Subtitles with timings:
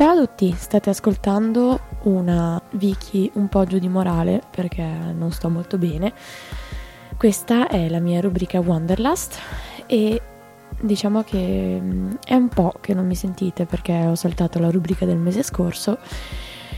[0.00, 5.50] Ciao a tutti, state ascoltando una Vicky un po' giù di morale perché non sto
[5.50, 6.14] molto bene.
[7.18, 9.38] Questa è la mia rubrica Wanderlust
[9.84, 10.22] e
[10.80, 15.04] diciamo che mm, è un po' che non mi sentite perché ho saltato la rubrica
[15.04, 15.98] del mese scorso,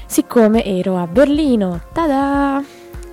[0.04, 1.80] siccome ero a Berlino.
[1.92, 2.60] Tada!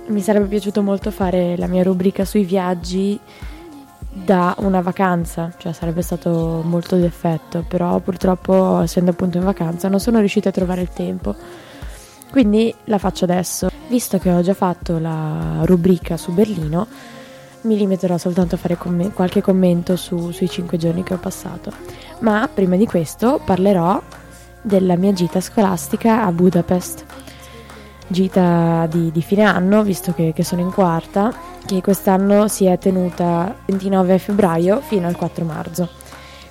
[0.08, 3.16] Mi sarebbe piaciuto molto fare la mia rubrica sui viaggi
[4.12, 10.00] da una vacanza, cioè sarebbe stato molto d'effetto, però purtroppo essendo appunto in vacanza non
[10.00, 11.34] sono riuscita a trovare il tempo.
[12.30, 13.70] Quindi la faccio adesso.
[13.88, 16.86] Visto che ho già fatto la rubrica su Berlino,
[17.62, 21.72] mi limiterò soltanto a fare com- qualche commento su- sui cinque giorni che ho passato.
[22.20, 24.00] Ma prima di questo parlerò
[24.62, 27.04] della mia gita scolastica a Budapest.
[28.12, 31.32] Gita di, di fine anno, visto che, che sono in quarta,
[31.64, 35.88] che quest'anno si è tenuta 29 febbraio fino al 4 marzo.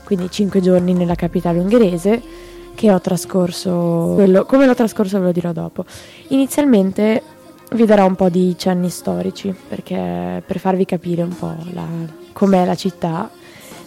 [0.05, 2.22] Quindi cinque giorni nella capitale ungherese
[2.76, 5.84] che ho trascorso, quello, come l'ho trascorso ve lo dirò dopo.
[6.30, 7.22] Inizialmente
[7.73, 11.86] vi darò un po' di cenni storici perché, per farvi capire un po' la,
[12.31, 13.30] com'è la città,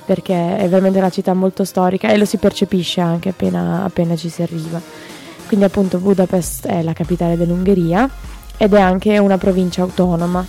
[0.05, 4.29] perché è veramente una città molto storica e lo si percepisce anche appena, appena ci
[4.29, 4.79] si arriva.
[5.53, 8.09] Quindi appunto Budapest è la capitale dell'Ungheria
[8.57, 10.43] ed è anche una provincia autonoma.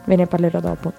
[0.06, 0.92] ve ne parlerò dopo.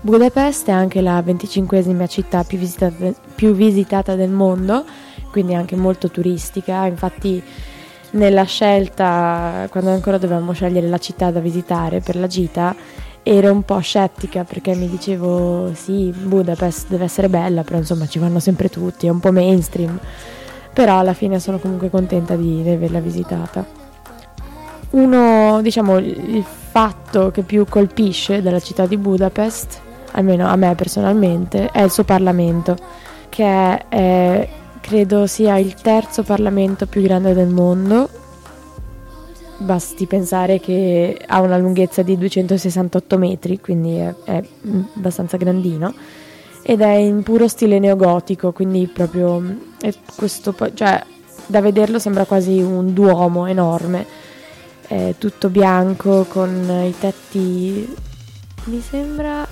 [0.00, 4.84] Budapest è anche la 25esima città più visitata, più visitata del mondo,
[5.30, 7.42] quindi anche molto turistica, infatti
[8.16, 12.74] nella scelta, quando ancora dovevamo scegliere la città da visitare per la gita,
[13.22, 18.18] ero un po' scettica perché mi dicevo sì, Budapest deve essere bella, però insomma ci
[18.18, 19.98] vanno sempre tutti, è un po' mainstream
[20.76, 23.64] però alla fine sono comunque contenta di, averla visitata.
[24.90, 29.80] Uno, diciamo, il fatto che più colpisce della città di Budapest,
[30.12, 32.76] almeno a me personalmente, è il suo Parlamento,
[33.30, 34.48] che è,
[34.86, 38.08] credo sia il terzo Parlamento più grande del mondo.
[39.58, 44.42] Basti pensare che ha una lunghezza di 268 metri, quindi è, è
[44.94, 45.92] abbastanza grandino.
[46.62, 49.42] Ed è in puro stile neogotico, quindi proprio
[50.14, 51.02] questo, cioè,
[51.46, 54.06] da vederlo sembra quasi un duomo enorme,
[54.86, 57.92] è tutto bianco con i tetti,
[58.64, 59.44] mi sembra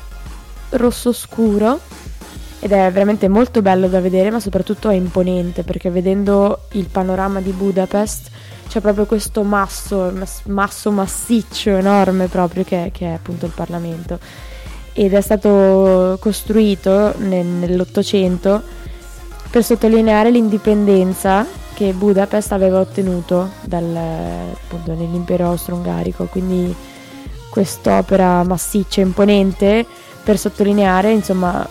[0.70, 1.80] rosso scuro
[2.60, 7.40] ed è veramente molto bello da vedere, ma soprattutto è imponente perché vedendo il panorama
[7.40, 8.30] di Budapest
[8.68, 10.12] c'è proprio questo masso,
[10.44, 14.18] masso massiccio enorme proprio che, che è appunto il Parlamento.
[14.92, 18.62] Ed è stato costruito nel, nell'Ottocento
[19.50, 26.74] per sottolineare l'indipendenza che Budapest aveva ottenuto dal, appunto, nell'impero austro-ungarico, quindi
[27.50, 29.84] quest'opera massiccia imponente
[30.24, 31.68] per sottolineare insomma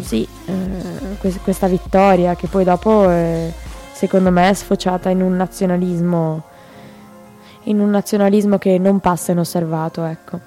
[0.00, 3.52] sì, eh, questa vittoria che poi dopo eh,
[3.92, 6.42] secondo me è sfociata in un nazionalismo
[7.64, 10.40] in un nazionalismo che non passa inosservato ecco.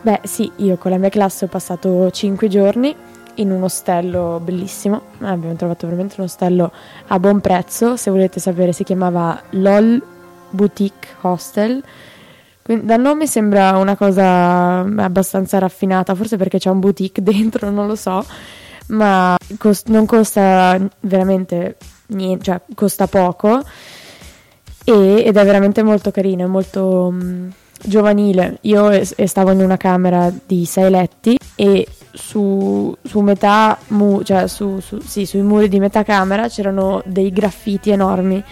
[0.00, 2.94] Beh sì, io con la mia classe ho passato 5 giorni
[3.34, 6.70] in un ostello bellissimo, abbiamo trovato veramente un ostello
[7.06, 10.02] a buon prezzo, se volete sapere si chiamava LOL
[10.50, 11.82] Boutique Hostel.
[12.68, 17.86] Quindi, dal nome sembra una cosa abbastanza raffinata, forse perché c'è un boutique dentro, non
[17.86, 18.22] lo so,
[18.88, 23.62] ma cost- non costa veramente niente, cioè costa poco
[24.84, 27.10] e- ed è veramente molto carino, è molto...
[27.10, 27.48] Mh, mm,
[27.80, 28.58] giovanile.
[28.62, 34.80] Io stavo in una camera di sei letti e su, su metà, mu- cioè su,
[34.80, 38.42] su, sì, sui muri di metà camera c'erano dei graffiti enormi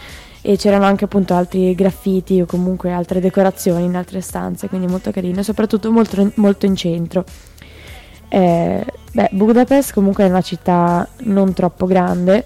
[0.49, 5.11] e c'erano anche appunto altri graffiti o comunque altre decorazioni in altre stanze, quindi molto
[5.11, 7.25] carino soprattutto molto, molto in centro.
[8.29, 12.45] Eh, beh, Budapest comunque è una città non troppo grande,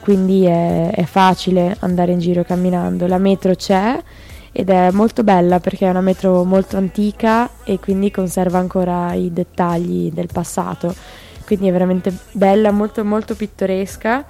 [0.00, 3.06] quindi è, è facile andare in giro camminando.
[3.06, 4.02] La metro c'è
[4.50, 9.30] ed è molto bella perché è una metro molto antica e quindi conserva ancora i
[9.30, 10.94] dettagli del passato,
[11.44, 14.24] quindi è veramente bella, molto molto pittoresca.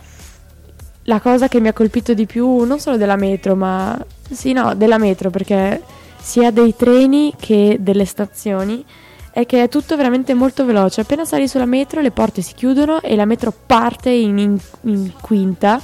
[1.09, 3.99] La cosa che mi ha colpito di più, non solo della metro, ma
[4.31, 5.83] sì, no, della metro, perché
[6.21, 8.85] sia dei treni che delle stazioni,
[9.33, 11.01] è che è tutto veramente molto veloce.
[11.01, 15.13] Appena sali sulla metro, le porte si chiudono e la metro parte in, in, in
[15.21, 15.81] quinta.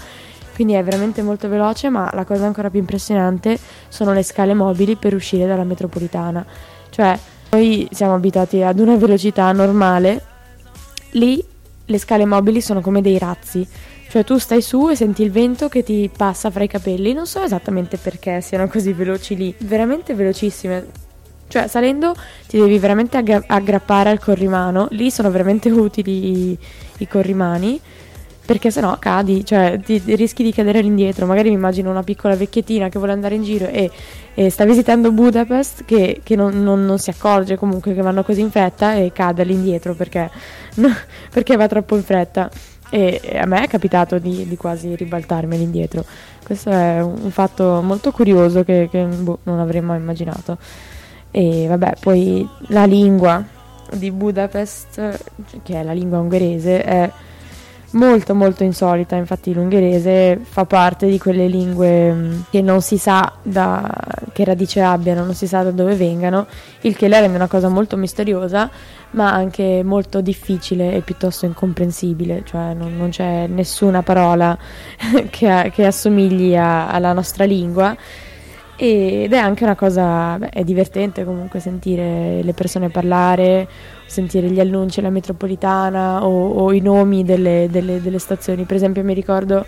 [0.55, 4.95] Quindi è veramente molto veloce, ma la cosa ancora più impressionante sono le scale mobili
[4.97, 6.45] per uscire dalla metropolitana.
[6.91, 7.19] Cioè,
[7.51, 10.23] noi siamo abituati ad una velocità normale,
[11.13, 11.43] lì
[11.87, 13.67] le scale mobili sono come dei razzi
[14.15, 17.27] cioè tu stai su e senti il vento che ti passa fra i capelli, non
[17.27, 20.87] so esattamente perché siano così veloci lì, veramente velocissime.
[21.49, 22.15] Cioè salendo
[22.47, 26.59] ti devi veramente aggra- aggrappare al corrimano, lì sono veramente utili i,
[26.99, 27.81] i corrimani
[28.47, 31.27] perché sennò cadi, cioè ti, rischi di cadere all'indietro.
[31.27, 33.91] Magari mi immagino una piccola vecchiettina che vuole andare in giro e,
[34.33, 38.43] e sta visitando Budapest che, che non, non, non, si accorge comunque che vanno così
[38.43, 40.31] in fretta e cade all'indietro perché,
[40.75, 40.89] no,
[41.33, 42.49] perché va troppo in fretta
[42.91, 46.05] e a me è capitato di, di quasi ribaltarmi all'indietro.
[46.45, 50.59] Questo è un fatto molto curioso che, che boh, non avrei mai immaginato.
[51.31, 53.43] E vabbè, poi la lingua
[53.93, 55.19] di Budapest,
[55.63, 57.11] che è la lingua ungherese, è
[57.95, 63.33] molto molto insolita, infatti l'ungherese fa parte di quelle lingue mm, che non si sa
[63.43, 63.89] da
[64.33, 66.47] che radice abbiano, non si sa da dove vengano,
[66.83, 68.69] il che la rende una cosa molto misteriosa,
[69.11, 74.59] ma anche molto difficile e piuttosto incomprensibile, cioè non, non c'è nessuna parola
[75.31, 77.97] che, che assomigli a, alla nostra lingua
[78.77, 83.69] ed è anche una cosa, beh, è divertente comunque sentire le persone parlare,
[84.07, 88.65] sentire gli annunci alla metropolitana o, o i nomi delle, delle, delle, stazioni.
[88.65, 89.65] Per esempio mi ricordo,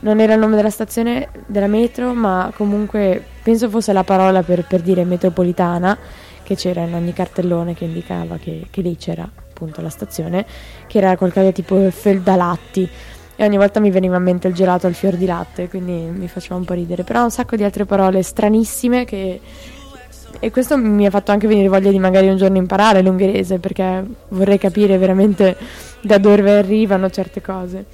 [0.00, 4.64] non era il nome della stazione della metro, ma comunque penso fosse la parola per,
[4.66, 5.98] per dire metropolitana,
[6.42, 10.46] che c'era in ogni cartellone che indicava che, che lì c'era appunto la stazione,
[10.86, 12.88] che era qualcosa tipo Feldalatti
[13.40, 16.28] e ogni volta mi veniva in mente il gelato al fior di latte, quindi mi
[16.28, 17.04] faceva un po' ridere.
[17.04, 19.40] Però un sacco di altre parole stranissime che...
[20.38, 24.04] E questo mi ha fatto anche venire voglia di magari un giorno imparare l'ungherese, perché
[24.28, 25.56] vorrei capire veramente
[26.02, 27.86] da dove arrivano certe cose.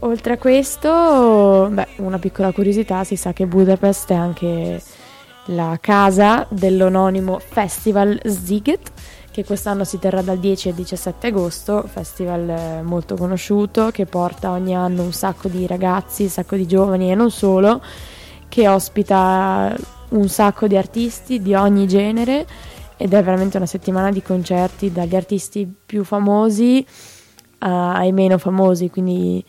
[0.00, 4.82] Oltre a questo, beh, una piccola curiosità, si sa che Budapest è anche
[5.46, 8.90] la casa dell'anonimo Festival Ziget,
[9.30, 14.50] che quest'anno si terrà dal 10 al 17 agosto, festival eh, molto conosciuto che porta
[14.50, 17.80] ogni anno un sacco di ragazzi, un sacco di giovani e non solo,
[18.48, 19.74] che ospita
[20.10, 22.46] un sacco di artisti di ogni genere
[22.96, 26.84] ed è veramente una settimana di concerti dagli artisti più famosi
[27.58, 29.44] ai meno famosi, quindi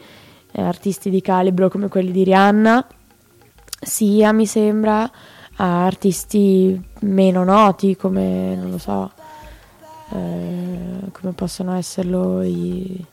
[0.51, 2.85] eh, artisti di calibro come quelli di Rihanna,
[3.81, 5.09] sia mi sembra
[5.55, 9.11] a artisti meno noti come non lo so
[10.11, 13.05] eh, come possono esserlo i,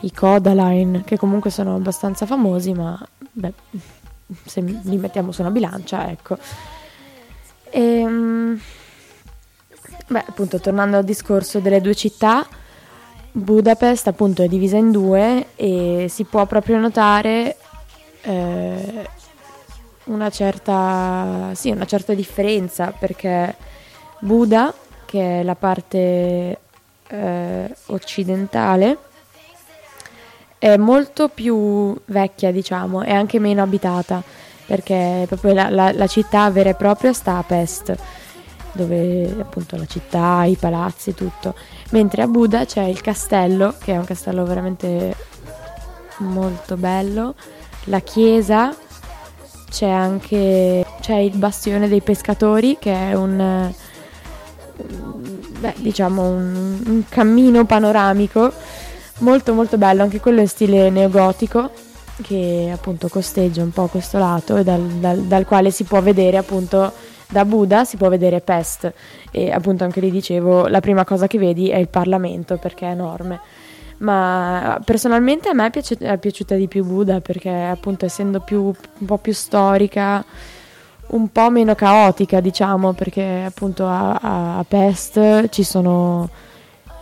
[0.00, 2.98] i Codaline, che comunque sono abbastanza famosi, ma
[3.32, 3.52] beh,
[4.44, 6.38] se li mettiamo su una bilancia, ecco.
[7.70, 8.60] E, ehm,
[10.08, 12.46] beh, appunto, tornando al discorso delle due città,
[13.36, 17.56] Budapest appunto è divisa in due e si può proprio notare
[18.22, 19.08] eh,
[20.04, 23.56] una, certa, sì, una certa differenza perché
[24.20, 24.72] Buda
[25.14, 26.58] che è la parte
[27.06, 28.98] eh, occidentale,
[30.58, 34.20] è molto più vecchia, diciamo, e anche meno abitata,
[34.66, 37.96] perché proprio la, la, la città vera e propria sta a Pest,
[38.72, 41.54] dove appunto la città, i palazzi, tutto.
[41.90, 45.14] Mentre a Buda c'è il castello, che è un castello veramente
[46.16, 47.36] molto bello,
[47.84, 48.74] la chiesa,
[49.70, 53.72] c'è anche c'è il bastione dei pescatori, che è un
[55.60, 58.52] beh, diciamo un, un cammino panoramico
[59.18, 61.70] molto molto bello, anche quello in stile neogotico
[62.22, 66.36] che appunto costeggia un po' questo lato e dal, dal, dal, quale si può vedere
[66.36, 66.92] appunto
[67.28, 68.92] da Buda si può vedere Pest.
[69.30, 72.90] E appunto anche lì dicevo la prima cosa che vedi è il Parlamento perché è
[72.90, 73.40] enorme.
[73.98, 78.62] Ma personalmente a me è, piaci- è piaciuta di più Buda perché appunto essendo più,
[78.64, 80.24] un po' più storica
[81.08, 86.28] un po' meno caotica, diciamo, perché appunto a, a, Pest ci sono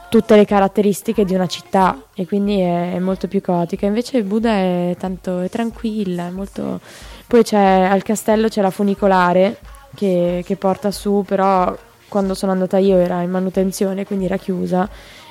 [0.08, 3.86] tutte le caratteristiche di una città e quindi è, è molto più caotica.
[3.86, 6.80] Invece Buda è tanto è tranquilla, è molto...
[7.26, 9.58] Poi al castello c'è la funicolare
[9.94, 11.74] che, che porta su, però
[12.08, 14.86] quando sono andata io era in manutenzione, quindi era chiusa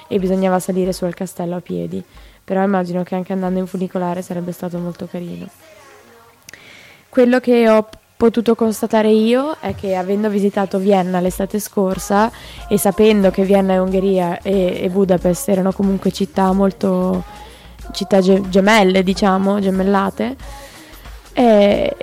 [0.08, 2.04] e bisognava salire su al castello a piedi.
[2.44, 5.48] Però immagino che anche andando in funicolare sarebbe stato molto carino.
[7.08, 7.88] Quello che ho
[8.22, 12.32] potuto constatare io è che avendo visitato Vienna l'estate scorsa
[12.70, 17.24] e sapendo che Vienna e Ungheria e, e Budapest erano comunque città molto
[17.92, 20.36] città ge- gemelle, diciamo, gemellate.
[21.34, 21.96] E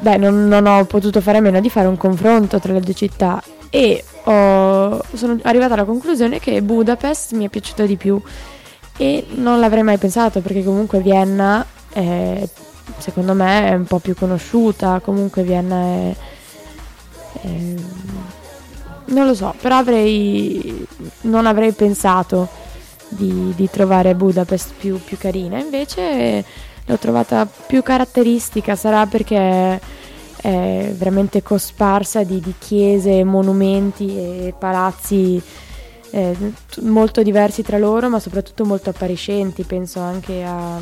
[0.00, 2.94] beh, non, non, ho potuto fare a meno di fare un confronto tra le due
[2.94, 8.18] città e ho, sono arrivata alla conclusione che Budapest mi è piaciuta di più
[8.96, 12.48] e non l'avrei mai pensato perché comunque Vienna è,
[12.96, 16.16] secondo me è un po' più conosciuta, comunque Vienna è,
[17.42, 17.74] è
[19.06, 20.86] non lo so, però avrei
[21.22, 22.48] non avrei pensato
[23.08, 26.44] di, di trovare Budapest più, più carina, invece
[26.84, 29.80] l'ho trovata più caratteristica, sarà perché
[30.40, 35.42] è veramente cosparsa di, di chiese, monumenti e palazzi
[36.10, 36.36] eh,
[36.82, 39.64] molto diversi tra loro, ma soprattutto molto appariscenti.
[39.64, 40.80] Penso anche a,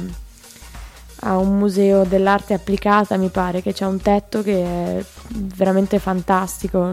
[1.20, 6.92] a, un museo dell'arte applicata, mi pare, che c'è un tetto che è veramente fantastico.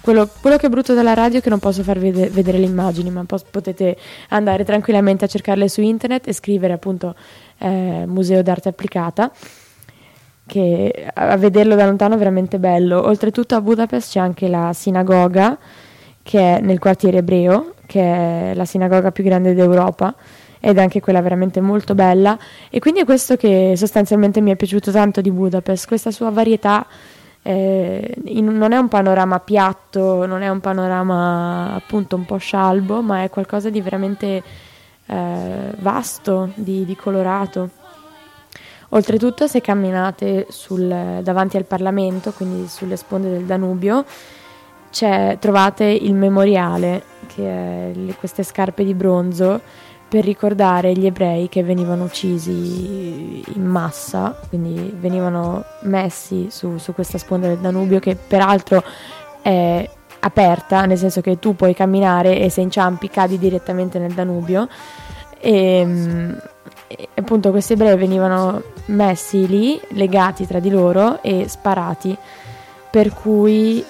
[0.00, 2.66] Quello, quello che è brutto della radio è che non posso farvi vede- vedere le
[2.66, 3.96] immagini, ma pos- potete
[4.30, 7.14] andare tranquillamente a cercarle su internet e scrivere appunto
[7.58, 9.30] eh, Museo d'arte applicata
[10.46, 13.06] che a vederlo da lontano è veramente bello.
[13.06, 15.56] Oltretutto a Budapest c'è anche la sinagoga
[16.22, 20.14] che è nel quartiere ebreo, che è la sinagoga più grande d'Europa
[20.66, 22.38] ed è anche quella veramente molto bella
[22.70, 26.86] e quindi è questo che sostanzialmente mi è piaciuto tanto di Budapest, questa sua varietà
[27.42, 33.02] eh, in, non è un panorama piatto, non è un panorama appunto un po' scialbo,
[33.02, 34.42] ma è qualcosa di veramente
[35.04, 37.68] eh, vasto, di, di, colorato.
[38.90, 44.06] Oltretutto, se camminate sul, davanti al Parlamento, quindi sulle sponde del Danubio,
[45.38, 49.60] trovate il memoriale, che è le, queste scarpe di bronzo
[50.14, 57.18] per ricordare gli ebrei che venivano uccisi in massa, quindi venivano messi su, su questa
[57.18, 58.80] sponda del Danubio che peraltro
[59.42, 59.90] è
[60.20, 64.68] aperta, nel senso che tu puoi camminare e se inciampi cadi direttamente nel Danubio.
[65.40, 65.84] E,
[66.86, 72.16] e appunto questi ebrei venivano messi lì, legati tra di loro e sparati,
[72.88, 73.84] per cui,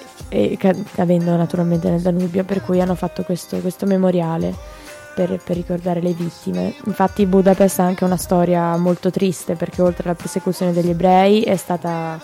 [0.94, 4.73] cadendo naturalmente nel Danubio, per cui hanno fatto questo, questo memoriale
[5.14, 6.74] per, per, ricordare le vittime.
[6.84, 11.56] Infatti Budapest ha anche una storia molto triste perché oltre alla persecuzione degli ebrei è
[11.56, 12.20] stata,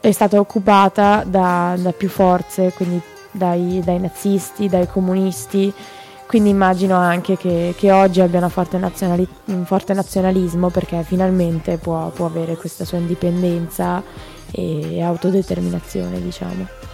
[0.00, 3.00] è stata occupata da, da, più forze, quindi
[3.30, 5.72] dai, dai, nazisti, dai comunisti.
[6.26, 12.08] Quindi immagino anche che, che oggi abbia forte nazionali- un forte nazionalismo perché finalmente può,
[12.10, 14.00] può avere questa sua indipendenza
[14.52, 16.89] e autodeterminazione, diciamo.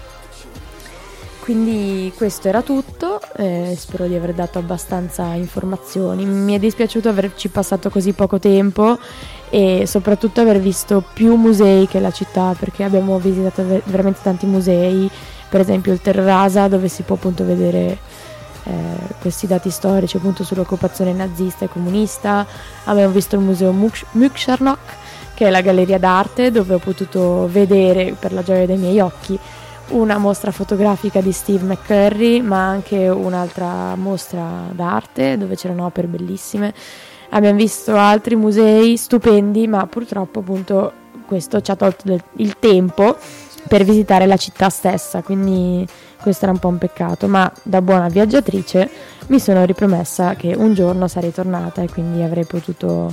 [1.47, 6.25] Quindi questo era tutto, eh, spero di aver dato abbastanza informazioni.
[6.25, 8.99] Mi è dispiaciuto averci passato così poco tempo
[9.49, 15.09] e soprattutto aver visto più musei che la città perché abbiamo visitato veramente tanti musei,
[15.49, 17.97] per esempio il Terrasa dove si può appunto vedere
[18.65, 18.73] eh,
[19.21, 22.45] questi dati storici appunto sull'occupazione nazista e comunista,
[22.87, 24.79] abbiamo visto il museo Mükcharnok
[25.33, 29.39] che è la galleria d'arte dove ho potuto vedere per la gioia dei miei occhi
[29.89, 36.75] una mostra fotografica di Steve McCurry, ma anche un'altra mostra d'arte dove c'erano opere bellissime.
[37.31, 40.93] Abbiamo visto altri musei stupendi, ma purtroppo appunto
[41.27, 43.17] questo ci ha tolto il tempo
[43.69, 45.87] per visitare la città stessa, quindi
[46.21, 48.89] questo era un po' un peccato, ma da buona viaggiatrice
[49.29, 53.13] mi sono ripromessa che un giorno sarei tornata e quindi avrei potuto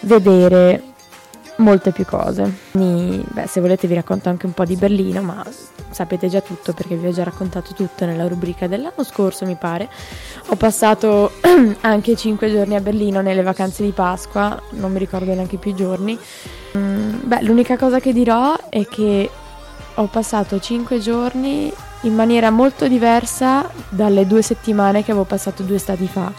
[0.00, 0.94] vedere
[1.56, 2.50] molte più cose.
[2.72, 5.44] Quindi, beh, se volete vi racconto anche un po' di Berlino, ma
[5.90, 9.88] sapete già tutto perché vi ho già raccontato tutto nella rubrica dell'anno scorso, mi pare.
[10.48, 11.32] Ho passato
[11.80, 15.76] anche 5 giorni a Berlino nelle vacanze di Pasqua, non mi ricordo neanche più i
[15.76, 16.18] giorni.
[16.76, 19.30] Mm, beh, l'unica cosa che dirò è che
[19.94, 21.72] ho passato 5 giorni
[22.02, 26.30] in maniera molto diversa dalle due settimane che avevo passato due stati fa.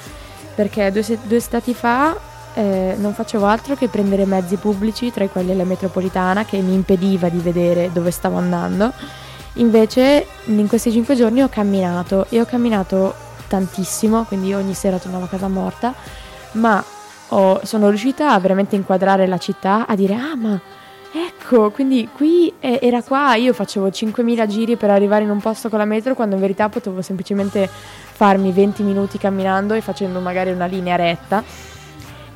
[0.53, 2.15] Perché due, se- due stati fa
[2.57, 6.73] eh, non facevo altro che prendere mezzi pubblici, tra i quali la metropolitana, che mi
[6.73, 8.91] impediva di vedere dove stavo andando.
[9.53, 13.13] Invece in questi cinque giorni ho camminato e ho camminato
[13.47, 15.93] tantissimo, quindi ogni sera tornavo a casa morta,
[16.53, 16.83] ma
[17.29, 20.59] ho, sono riuscita a veramente inquadrare la città, a dire ah ma
[21.13, 25.77] ecco, quindi qui era qua, io facevo 5.000 giri per arrivare in un posto con
[25.77, 30.65] la metro quando in verità potevo semplicemente farmi 20 minuti camminando e facendo magari una
[30.65, 31.75] linea retta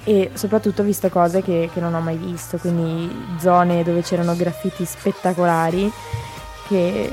[0.04, 4.36] e soprattutto ho visto cose che, che, non ho mai visto, quindi zone dove c'erano
[4.36, 5.92] graffiti spettacolari,
[6.68, 7.10] che,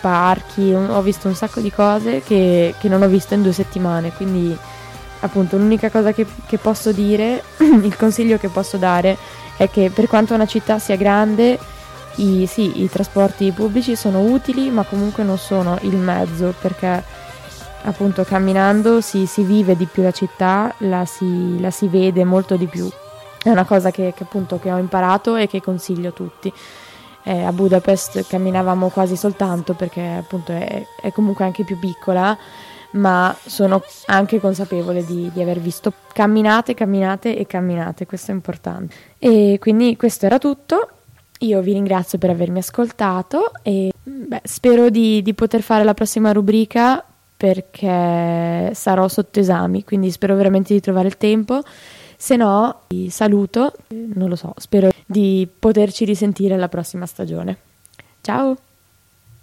[0.00, 4.12] parchi, ho visto un sacco di cose che, che, non ho visto in due settimane,
[4.12, 4.56] quindi
[5.20, 9.16] appunto l'unica cosa che, che posso dire, il consiglio che posso dare
[9.56, 11.58] è che per quanto una città sia grande,
[12.16, 17.02] i, sì, i trasporti pubblici sono utili, ma comunque non sono il mezzo perché
[17.82, 22.56] appunto camminando si, si vive di più la città, la si, la si, vede molto
[22.56, 22.88] di più.
[23.42, 26.52] È una cosa che, che, appunto che ho imparato e che consiglio a tutti.
[27.24, 32.36] Eh, a Budapest camminavamo quasi soltanto perché appunto è, è, comunque anche più piccola,
[32.92, 38.94] ma sono anche consapevole di, di aver visto camminate, camminate e camminate, questo è importante.
[39.18, 40.88] E quindi questo era tutto.
[41.38, 46.30] Io vi ringrazio per avermi ascoltato e beh, spero di, di poter fare la prossima
[46.30, 47.04] rubrica
[47.42, 51.60] perché sarò sotto esami, quindi spero veramente di trovare il tempo.
[52.16, 57.58] Se no, vi saluto, non lo so, spero di poterci risentire alla prossima stagione.
[58.20, 58.56] Ciao!